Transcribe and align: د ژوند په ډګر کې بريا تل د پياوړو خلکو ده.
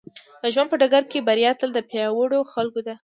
د 0.41 0.43
ژوند 0.53 0.69
په 0.71 0.77
ډګر 0.81 1.03
کې 1.11 1.25
بريا 1.27 1.51
تل 1.59 1.69
د 1.73 1.79
پياوړو 1.89 2.39
خلکو 2.53 2.79
ده. 2.87 2.95